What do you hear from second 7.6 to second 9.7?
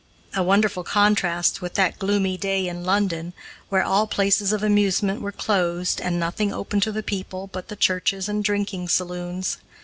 the churches and drinking saloons.